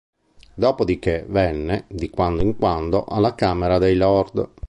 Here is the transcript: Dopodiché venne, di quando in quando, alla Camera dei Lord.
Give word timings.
Dopodiché 0.55 1.25
venne, 1.27 1.85
di 1.87 2.09
quando 2.09 2.41
in 2.41 2.57
quando, 2.57 3.03
alla 3.05 3.35
Camera 3.35 3.77
dei 3.77 3.95
Lord. 3.95 4.49